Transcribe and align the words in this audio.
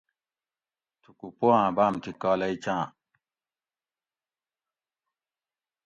تھُکو 1.01 1.27
پواٞں 1.39 1.71
باٞم 1.77 1.95
تھی 2.03 2.11
کالئ 2.21 2.53
چاٞں 2.63 2.85